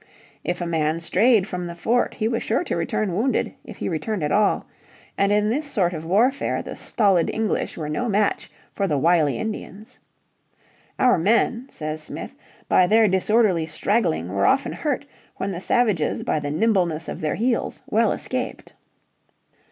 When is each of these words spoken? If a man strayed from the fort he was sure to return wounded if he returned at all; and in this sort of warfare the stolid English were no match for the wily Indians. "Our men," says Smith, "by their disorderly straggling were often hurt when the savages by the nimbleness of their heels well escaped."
If 0.43 0.61
a 0.61 0.65
man 0.65 0.99
strayed 0.99 1.45
from 1.47 1.67
the 1.67 1.75
fort 1.75 2.15
he 2.15 2.27
was 2.27 2.41
sure 2.41 2.63
to 2.63 2.75
return 2.75 3.13
wounded 3.13 3.53
if 3.63 3.77
he 3.77 3.87
returned 3.87 4.23
at 4.23 4.31
all; 4.31 4.65
and 5.15 5.31
in 5.31 5.47
this 5.51 5.67
sort 5.69 5.93
of 5.93 6.05
warfare 6.07 6.63
the 6.63 6.75
stolid 6.75 7.29
English 7.31 7.77
were 7.77 7.87
no 7.87 8.09
match 8.09 8.49
for 8.73 8.87
the 8.87 8.97
wily 8.97 9.37
Indians. 9.37 9.99
"Our 10.97 11.19
men," 11.19 11.67
says 11.69 12.01
Smith, 12.01 12.33
"by 12.67 12.87
their 12.87 13.07
disorderly 13.07 13.67
straggling 13.67 14.29
were 14.33 14.47
often 14.47 14.73
hurt 14.73 15.05
when 15.37 15.51
the 15.51 15.61
savages 15.61 16.23
by 16.23 16.39
the 16.39 16.49
nimbleness 16.49 17.07
of 17.07 17.21
their 17.21 17.35
heels 17.35 17.83
well 17.87 18.11
escaped." 18.11 18.73